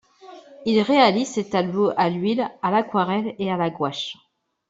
[0.65, 4.17] Il réalise ses tableaux à l'huile, à l'aquarelle et à la gouache.